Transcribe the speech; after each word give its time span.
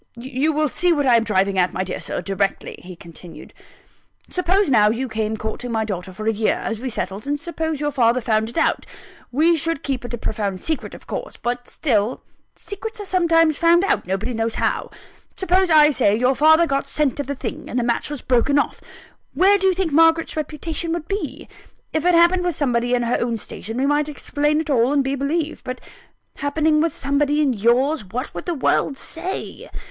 "You 0.17 0.51
will 0.51 0.67
see 0.67 0.91
what 0.91 1.05
I 1.05 1.15
am 1.17 1.23
driving 1.23 1.59
at, 1.59 1.73
my 1.73 1.83
dear 1.83 1.99
Sir, 1.99 2.23
directly," 2.23 2.75
he 2.79 2.95
continued. 2.95 3.53
"Suppose 4.31 4.67
now, 4.71 4.89
you 4.89 5.07
came 5.07 5.37
courting 5.37 5.71
my 5.71 5.85
daughter 5.85 6.11
for 6.11 6.25
a 6.25 6.33
year, 6.33 6.55
as 6.55 6.79
we 6.79 6.89
settled; 6.89 7.27
and 7.27 7.39
suppose 7.39 7.79
your 7.79 7.91
father 7.91 8.19
found 8.19 8.49
it 8.49 8.57
out 8.57 8.87
we 9.31 9.55
should 9.55 9.83
keep 9.83 10.03
it 10.03 10.11
a 10.15 10.17
profound 10.17 10.59
secret 10.59 10.95
of 10.95 11.05
course: 11.05 11.35
but 11.37 11.67
still, 11.67 12.23
secrets 12.55 12.99
are 12.99 13.05
sometimes 13.05 13.59
found 13.59 13.83
out, 13.83 14.07
nobody 14.07 14.33
knows 14.33 14.55
how. 14.55 14.89
Suppose, 15.35 15.69
I 15.69 15.91
say, 15.91 16.15
your 16.15 16.33
father 16.33 16.65
got 16.65 16.87
scent 16.87 17.19
of 17.19 17.27
the 17.27 17.35
thing, 17.35 17.69
and 17.69 17.77
the 17.77 17.83
match 17.83 18.09
was 18.09 18.23
broken 18.23 18.57
off; 18.57 18.81
where 19.35 19.59
do 19.59 19.67
you 19.67 19.73
think 19.75 19.91
Margaret's 19.91 20.35
reputation 20.35 20.93
would 20.93 21.07
be? 21.07 21.47
If 21.93 22.05
it 22.05 22.15
happened 22.15 22.43
with 22.43 22.55
somebody 22.55 22.95
in 22.95 23.03
her 23.03 23.19
own 23.21 23.37
station, 23.37 23.77
we 23.77 23.85
might 23.85 24.09
explain 24.09 24.59
it 24.61 24.69
all, 24.71 24.93
and 24.93 25.03
be 25.03 25.13
believed: 25.13 25.63
but 25.63 25.79
happening 26.37 26.81
with 26.81 26.91
somebody 26.91 27.39
in 27.39 27.53
yours, 27.53 28.03
what 28.03 28.33
would 28.33 28.47
the 28.47 28.55
world 28.55 28.97
say? 28.97 29.69